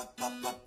[0.00, 0.59] pa, pa, pa.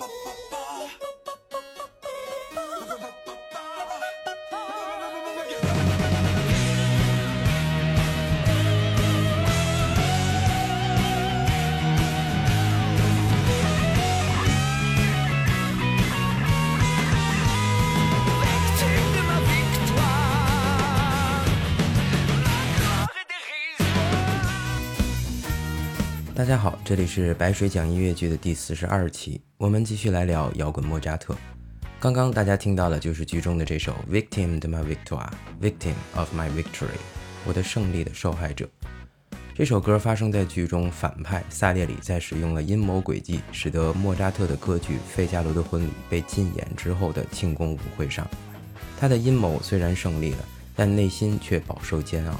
[26.43, 31.33] 大家好，这里是白水讲音乐剧的第四十二期，我们继续来聊摇滚莫扎特。
[32.01, 35.29] 刚刚大家听到的就是剧中的这首《Victim de ma victoire》
[35.61, 36.99] ，Victim of my victory，
[37.45, 38.69] 我的胜利的受害者。
[39.55, 48.27] 这首歌发生在剧中反派萨列里在使用了阴谋诡计，使得莫扎特的歌剧《费加罗的婚礼》被禁演之后的庆功舞会上。
[48.99, 50.39] 他的阴谋虽然胜利了，
[50.75, 52.37] 但内心却饱受煎熬。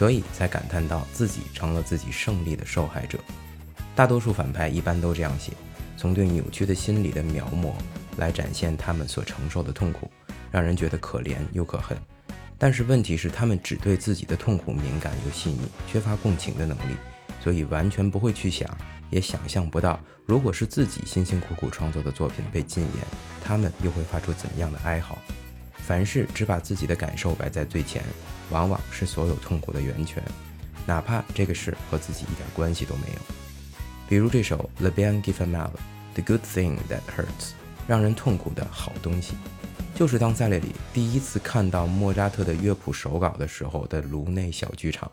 [0.00, 3.18] 所以才感叹到自己成了自己胜利的受害者。
[3.94, 5.52] 大多数反派一般都这样写，
[5.94, 7.74] 从对扭曲的心理的描摹
[8.16, 10.10] 来展现他们所承受的痛苦，
[10.50, 11.94] 让人觉得可怜又可恨。
[12.56, 16.96] 但是问题是，他们只对自己的痛苦敏感又细腻，缺乏共情的能力，
[17.44, 18.66] 所以完全不会去想，
[19.10, 23.04] 也想象不到，如果是自己辛辛苦苦创作的作品被禁言，
[23.44, 25.18] 他们又会发出怎样的哀嚎。
[25.90, 28.00] 凡事只把自己的感受摆在最前。
[28.50, 30.22] 往往是所有痛苦的源泉，
[30.86, 33.34] 哪怕这个事和自己一点关系都没有。
[34.08, 35.70] 比如这首《Le Bien g i f a m a l
[36.14, 37.54] The Good Thing That Hurts，
[37.88, 39.34] 让人痛苦的好东西，
[39.96, 45.10] 就是当塞列里第一次看到莫扎特的乐谱手稿的时候的颅内小剧场。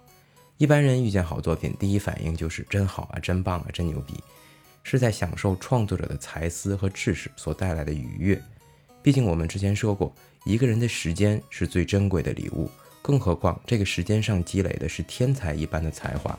[0.58, 4.14] 一般人遇见好作品，第一反应就是真好啊，真棒啊，真牛逼，
[4.83, 8.39] 是在享受创作者的才思和知识所带来的愉悦。
[9.08, 10.14] 毕竟我们之前说过，
[10.44, 12.70] 一个人的时间是最珍贵的礼物。
[13.02, 16.38] 更何况，这个时间上积累的是天才一般的才华，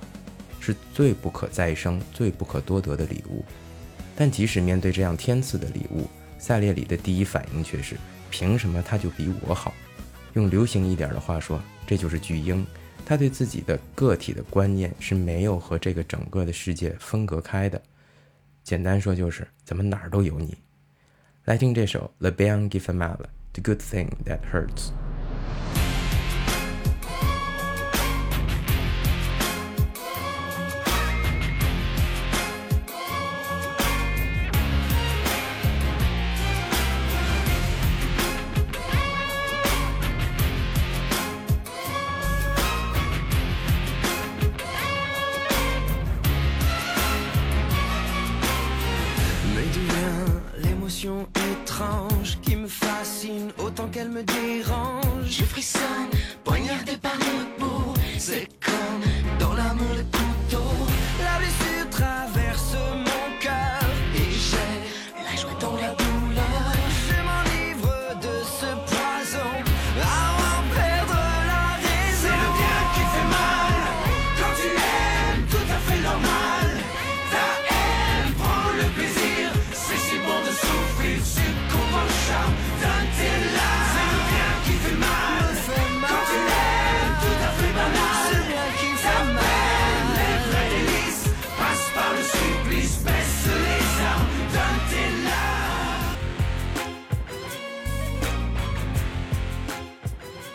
[0.60, 3.42] 是最不可再生、最不可多得的礼物。
[4.14, 6.06] 但即使面对这样天赐的礼物，
[6.38, 7.96] 赛列里的第一反应却是：
[8.30, 9.72] 凭什么他就比我好？
[10.34, 12.66] 用流行一点的话说，这就是巨婴。
[13.06, 17.80] 他对自己的个体的观念是没有和这个整个的世界分隔开的。
[18.62, 20.54] 简单说就是：怎么哪儿都有你？
[21.47, 25.06] 来听这首《The Bien qui fait mal》，The Good Thing That Hurts。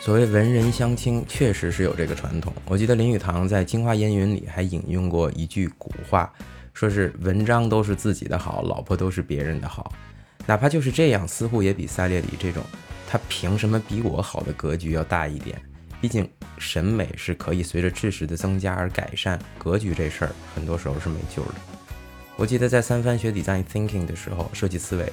[0.04, 2.52] 所谓文人相轻，确实是有这个传统。
[2.66, 6.30] 我记得林语堂在《京华烟云》里还引用过一句古话，
[6.74, 9.94] 说是文章都是自己的好，老婆都是别人的好。
[10.44, 12.62] 哪怕就是这样，似乎也比萨列里这种
[13.08, 15.58] 他凭什么比我好的格局要大一点。
[16.02, 16.28] 毕竟
[16.58, 21.54] 审美是可以随着知识的增加而改善，格局这事儿很多时候是没救的。
[22.36, 25.10] 我记得在三番学 design thinking 的时候，设计思维。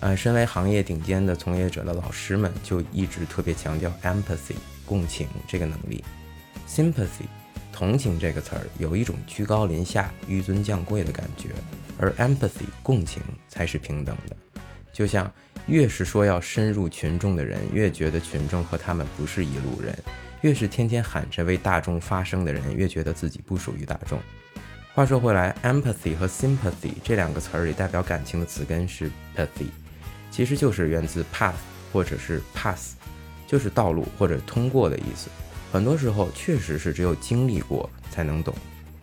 [0.00, 4.56] 呃，身为行业顶尖的从业者的老师们，就一直特别强调 empathy
[4.86, 6.02] 共情这个能力
[6.66, 7.28] ，sympathy
[7.70, 11.50] 同情这个词儿有一种居高临下、纡尊降贵的感觉，
[11.98, 14.34] 而 empathy 共情才是平等的。
[14.90, 15.30] 就像
[15.66, 19.94] 越是说要深入群众的人，越觉得群众和他们不是一路人；
[20.40, 24.18] 越是天天喊着为大众发声的人，越觉得自己不属于大众。
[24.94, 29.68] 话说回来，empathy 和 sympathy 这两个词儿里代表感情的词根是 pathy。
[30.30, 31.54] 其实就是源自 path
[31.92, 32.94] 或者是 pass，
[33.46, 35.28] 就是道路或者通过的意思。
[35.72, 38.54] 很多时候确实是只有经历过才能懂。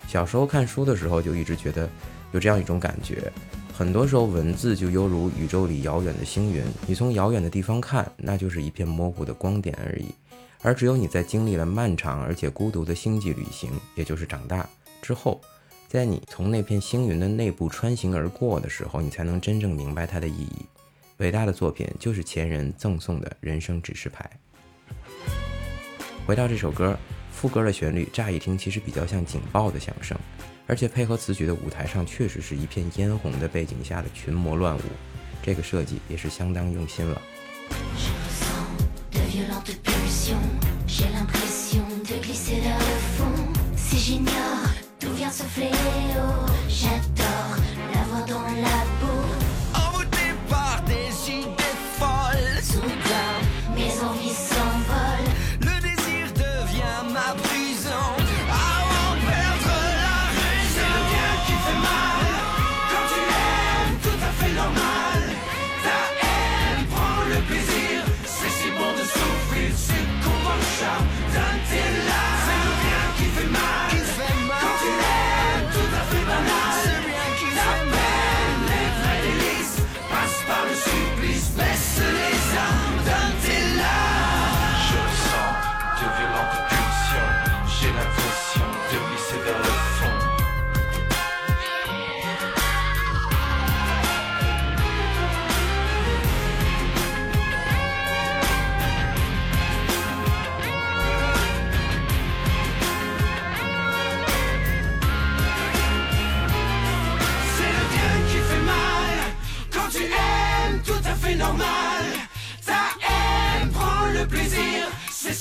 [0.08, 1.90] 小时候看书的时候就一直觉得
[2.32, 3.32] 有这样一种感觉，
[3.74, 10.14] 很多时候文字就犹如宇宙里遥远的星云，你从遥远的地方看，那就是一片模糊的光点而已。
[10.62, 14.68] 而只有你在经历了漫长而且孤独的星际旅行，也就是长大
[15.02, 15.40] 之后，
[15.88, 20.66] 在你从那片星云的内部穿行而过的时候，你才能真正明白它的意义。
[21.18, 24.30] 伟大的作品就是前人赠送的人生指示牌。
[26.26, 26.98] 回到这首歌，
[27.32, 30.18] 副歌的旋律乍一听其实比较像警报的响声，
[30.68, 34.82] 而且配合此曲的舞台上确实是一片嫣红的背景下的群魔乱舞，
[35.42, 37.22] 这个设计也是相当用心了。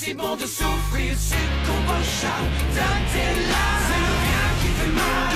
[0.06, 1.48] c'est bon de souffrir, c'est
[3.50, 5.30] là, c'est le bien qui fait mal.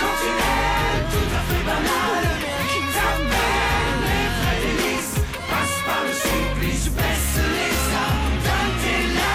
[0.00, 0.28] Quand tu
[1.12, 2.24] tout à fait banal.
[2.70, 5.16] Qui t'amène les vrais délices,
[5.50, 7.76] passe par le supplice, baisse les
[8.08, 8.38] armes.
[9.18, 9.34] Là.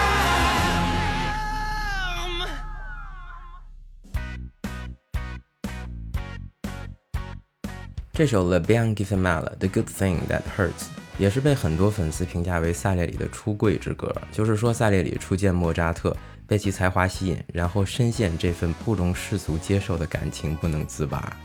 [8.59, 14.13] Bien Qui Fait Good Thing That Hurts》也是被很多粉丝评价为萨列里的出柜之歌。
[14.31, 16.15] 就是说，萨列里初见莫扎特，
[16.45, 21.35] 被其才华吸引，然后深陷这份不容世俗接受的感情不能自拔。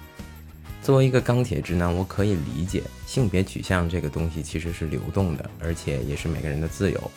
[0.82, 7.10] 作为一个钢铁直男，我可以理解性别取向这个东西其实是流动的，而且也是每个人的自由。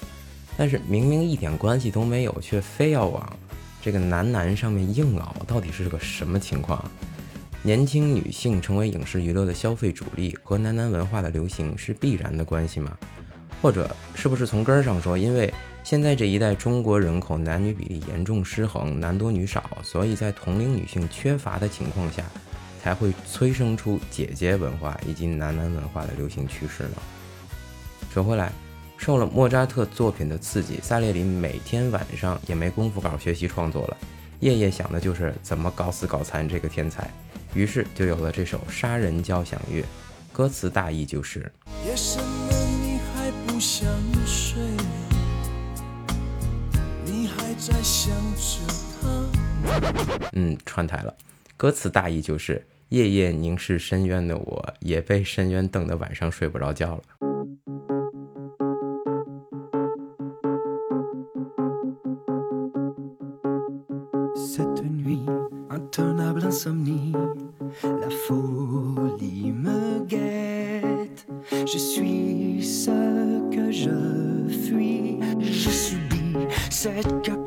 [0.56, 3.38] 但是明明一点关系都没有，却非要往
[3.82, 6.84] 这个男男上面硬熬，到底是个什么情况？
[7.66, 12.96] 年轻女性成为影视娱乐的消费主力，和男男文化的流行是必然的关系吗？
[13.60, 15.52] 或者是不是从根儿上说，因为
[15.84, 22.24] 现在这一代中国人口男女比例严重失衡，男多女少，所以在同龄女性缺乏的情况下，
[22.84, 26.98] 才会催生出姐姐文化以及男男文化的流行趋势呢？
[28.14, 28.52] 说回来，
[28.96, 33.98] 受了莫扎特作品的刺激，萨列里每天晚上也没工夫搞学习创作了，
[34.42, 37.12] 夜夜想的就是怎么搞死搞残这个天才。
[37.56, 39.82] 于是就有了这首《杀人交响乐》，
[40.34, 41.50] 歌词大意就是：
[41.88, 42.54] 夜深了，
[42.84, 43.90] 你还不想
[44.26, 44.62] 睡，
[47.06, 48.60] 你还在想着
[49.02, 49.08] 他。
[50.34, 51.16] 嗯，串台了。
[51.56, 57.04] 歌词大意就是：夜夜凝视深渊的我，也被深渊瞪得晚上睡不着觉了。
[67.84, 71.26] La folie me guette.
[71.52, 76.36] Je suis ce que je fuis, je subis
[76.70, 77.45] cette cacophonie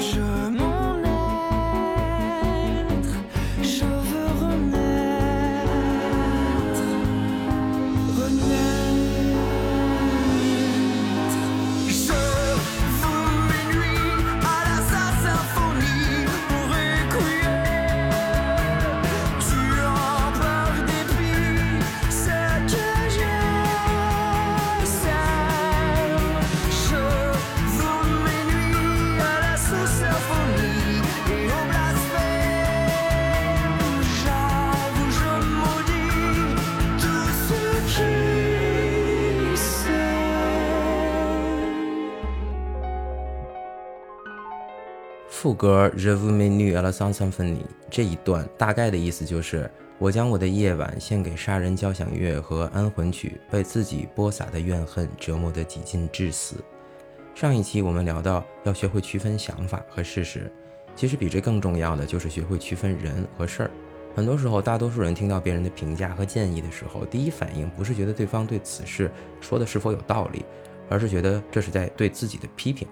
[0.00, 0.61] Je
[45.42, 47.44] 副歌 Je vous mets à la s a n s y m p h o
[47.44, 49.68] n i 这一段大概的意思就是，
[49.98, 56.54] 我将我的夜晚献给杀人交响乐和安魂曲，被自己播撒的怨恨折磨得几近致死。
[57.34, 60.48] 上一期我们聊到要学会区分想法和事实，
[60.94, 63.70] 其实比这更重要的就是学会区分人和事儿。
[64.14, 70.44] 很多时候，大多数人听到别人的评价和建议的时候，第一反应不是觉得对方对此事说的是否有道理，
[70.88, 72.86] 而是觉得这是在对自己的批评。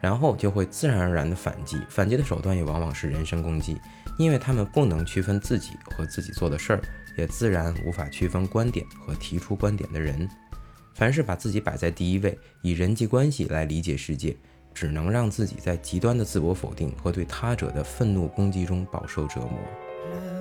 [0.00, 3.80] 然后就会自然而然的反击，反击的手段也往往是人身攻击，
[4.18, 6.80] 因为他们不能区分自己和自己做的事儿，
[7.18, 10.28] 也自然无法区分观点和提出观点的人。
[10.94, 14.36] 凡是把自己摆在第一位，以人际关系来理解世界，
[14.74, 20.39] 只能让自己在极端的自我否定和对他者的愤怒攻击中饱受折磨。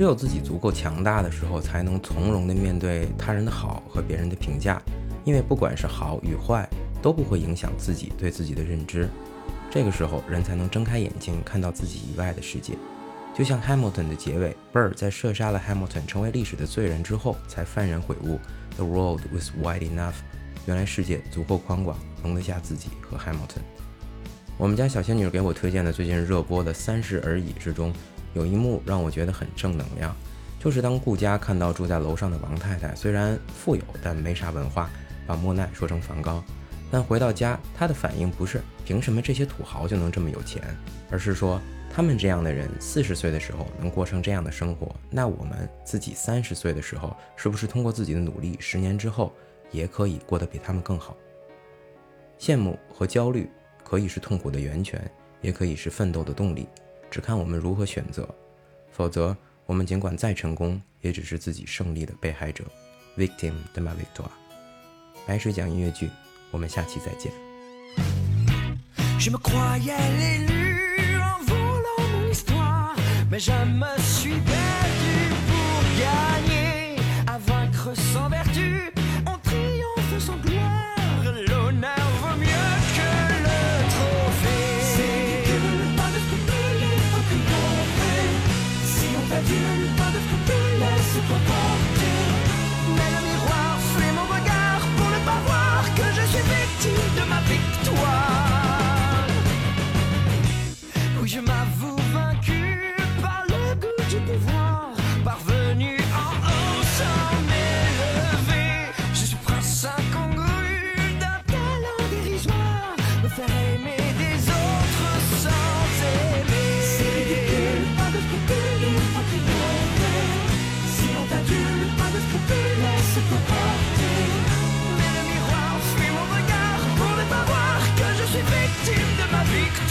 [0.00, 4.80] 只有自己足够强大的时候，才能从容地面对他人的好和别人的评价，
[5.26, 6.66] 因为不管是好与坏，
[7.02, 9.06] 都不会影响自己对自己的认知。
[9.70, 12.72] 这个时候，人才能睁开眼睛，看到自己以外的世界。
[13.34, 18.40] 就像 Hamilton 的结尾，Bird 在射杀了 Hamilton，成为历史的罪人之后，才幡然悔悟
[18.76, 20.14] ：The world was wide enough。
[20.64, 23.60] 原来世界足够宽广，容得下自己和 Hamilton。
[24.56, 27.92] 我们家小仙女给我推荐的最近热播的《三十而已》之中。
[28.34, 30.14] 有一幕让我觉得很正能量，
[30.58, 34.90] 就是当顾家看到住在楼上的王太太虽然富有，但没啥文化，
[35.26, 36.42] 把莫奈说成梵高。
[36.90, 40.62] 但回到家，他的反应不是凭什么这些土豪就能这么有钱，
[41.08, 49.32] 而是说他们这样的人四十岁的时候能过成这样的生活，那我们自己三十岁的时候，是不是通过自己的努力，十年之后
[49.70, 51.16] 也可以过得比他们更好？
[52.40, 53.48] 羡慕和焦虑
[53.84, 55.00] 可以是痛苦的源泉，
[55.40, 56.66] 也可以是奋斗的动力。
[57.10, 58.28] 只看我们如何选择，
[58.92, 59.36] 否则
[59.66, 62.64] 我们尽管再成功，也只是自己胜利的被害者
[63.16, 64.30] ，victim de ma victoire。
[65.26, 66.08] 白水讲音乐剧，
[66.50, 67.32] 我们下期再见。
[73.40, 73.96] faire aimer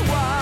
[0.08, 0.38] Why?